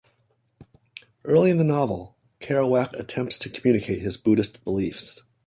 [1.25, 5.21] Early in the novel, Kerouac attempts to communicate his Buddhist beliefs.